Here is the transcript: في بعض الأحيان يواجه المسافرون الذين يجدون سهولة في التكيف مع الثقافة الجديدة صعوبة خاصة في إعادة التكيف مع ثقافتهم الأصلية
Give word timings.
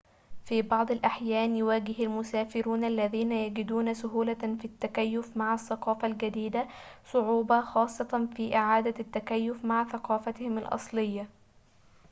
في 0.45 0.61
بعض 0.61 0.91
الأحيان 0.91 1.55
يواجه 1.55 2.03
المسافرون 2.03 2.83
الذين 2.83 3.31
يجدون 3.31 3.93
سهولة 3.93 4.33
في 4.59 4.65
التكيف 4.65 5.37
مع 5.37 5.53
الثقافة 5.53 6.07
الجديدة 6.07 6.67
صعوبة 7.11 7.61
خاصة 7.61 8.29
في 8.35 8.55
إعادة 8.55 8.93
التكيف 8.99 9.65
مع 9.65 9.83
ثقافتهم 9.83 10.57
الأصلية 10.57 11.27